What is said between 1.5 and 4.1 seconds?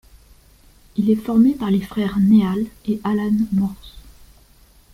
par les frères Neal et Alan Morse.